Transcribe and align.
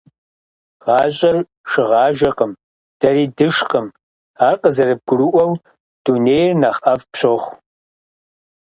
Гъащӏэр 0.83 1.37
шыгъажэкъым, 1.69 2.51
дэри 2.99 3.25
дышкъым. 3.35 3.87
Ар 4.47 4.55
къызэрыбгурыӏуэу, 4.61 5.51
дунейр 6.03 6.51
нэхъ 6.61 6.79
ӏэфӏ 6.83 7.05
пщохъу. 7.11 7.53